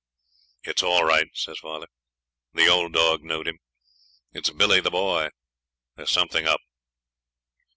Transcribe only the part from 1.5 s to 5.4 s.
father. 'The old dog knowed him; it's Billy the Boy.